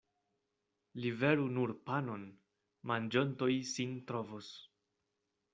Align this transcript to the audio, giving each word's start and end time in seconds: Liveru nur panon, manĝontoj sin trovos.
Liveru 1.03 1.43
nur 1.57 1.73
panon, 1.89 2.25
manĝontoj 2.93 3.51
sin 3.77 3.97
trovos. 4.09 4.53